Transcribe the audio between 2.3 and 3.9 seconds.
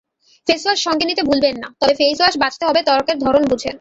বাছতে হবে ত্বকের ধরন বুঝে।